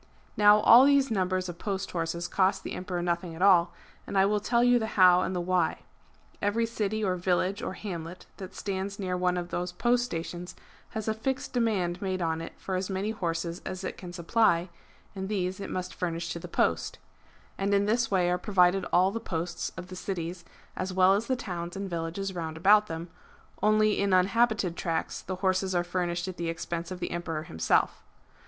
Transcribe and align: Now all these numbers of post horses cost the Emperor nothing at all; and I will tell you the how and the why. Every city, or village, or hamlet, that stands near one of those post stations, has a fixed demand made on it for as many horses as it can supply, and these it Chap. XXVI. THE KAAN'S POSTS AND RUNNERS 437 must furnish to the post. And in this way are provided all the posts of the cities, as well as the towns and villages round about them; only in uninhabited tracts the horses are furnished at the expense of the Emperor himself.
Now 0.35 0.61
all 0.61 0.85
these 0.85 1.11
numbers 1.11 1.47
of 1.47 1.59
post 1.59 1.91
horses 1.91 2.27
cost 2.27 2.63
the 2.63 2.73
Emperor 2.73 3.03
nothing 3.03 3.35
at 3.35 3.41
all; 3.43 3.71
and 4.07 4.17
I 4.17 4.25
will 4.25 4.39
tell 4.39 4.63
you 4.63 4.79
the 4.79 4.87
how 4.97 5.21
and 5.21 5.35
the 5.35 5.39
why. 5.39 5.81
Every 6.41 6.65
city, 6.65 7.03
or 7.03 7.15
village, 7.15 7.61
or 7.61 7.73
hamlet, 7.73 8.25
that 8.37 8.55
stands 8.55 8.97
near 8.97 9.15
one 9.15 9.37
of 9.37 9.49
those 9.49 9.71
post 9.71 10.03
stations, 10.03 10.55
has 10.89 11.07
a 11.07 11.13
fixed 11.13 11.53
demand 11.53 12.01
made 12.01 12.19
on 12.19 12.41
it 12.41 12.53
for 12.57 12.73
as 12.73 12.89
many 12.89 13.11
horses 13.11 13.61
as 13.63 13.83
it 13.83 13.95
can 13.95 14.11
supply, 14.11 14.71
and 15.15 15.29
these 15.29 15.59
it 15.59 15.65
Chap. 15.67 15.67
XXVI. 15.67 15.67
THE 15.67 15.67
KAAN'S 15.67 15.69
POSTS 15.69 15.69
AND 15.69 15.69
RUNNERS 15.69 15.69
437 15.69 15.73
must 15.73 15.93
furnish 15.93 16.29
to 16.33 16.39
the 16.39 16.47
post. 16.47 16.97
And 17.59 17.73
in 17.75 17.85
this 17.85 18.09
way 18.09 18.29
are 18.31 18.37
provided 18.39 18.85
all 18.91 19.11
the 19.11 19.19
posts 19.19 19.71
of 19.77 19.87
the 19.89 19.95
cities, 19.95 20.43
as 20.75 20.91
well 20.91 21.13
as 21.13 21.27
the 21.27 21.35
towns 21.35 21.75
and 21.77 21.87
villages 21.87 22.33
round 22.33 22.57
about 22.57 22.87
them; 22.87 23.09
only 23.61 23.99
in 23.99 24.13
uninhabited 24.15 24.75
tracts 24.75 25.21
the 25.21 25.35
horses 25.45 25.75
are 25.75 25.83
furnished 25.83 26.27
at 26.27 26.37
the 26.37 26.49
expense 26.49 26.89
of 26.89 26.99
the 26.99 27.11
Emperor 27.11 27.43
himself. 27.43 28.01